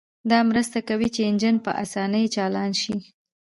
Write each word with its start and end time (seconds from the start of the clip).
دا 0.31 0.39
مرسته 0.49 0.79
کوي 0.89 1.09
چې 1.15 1.21
انجن 1.29 1.55
په 1.65 1.71
اسانۍ 1.83 2.25
چالان 2.35 2.71
شي 2.81 2.95